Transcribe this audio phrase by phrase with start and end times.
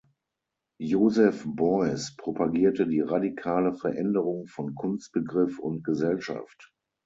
[0.81, 6.73] Joseph Beuys propagierte die radikale Veränderung von Kunstbegriff und Gesellschaft.